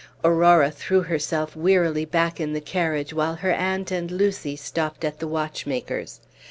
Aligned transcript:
Aurora 0.23 0.71
threw 0.71 1.01
herself 1.03 1.55
wearily 1.55 2.05
back 2.05 2.39
in 2.41 2.53
the 2.53 2.59
carriage 2.59 3.13
while 3.13 3.35
her 3.35 3.51
aunt 3.51 3.91
and 3.91 4.09
Lucy 4.09 4.55
stopped 4.55 5.05
at 5.05 5.19
the 5.19 5.27
watchmaker's. 5.27 6.21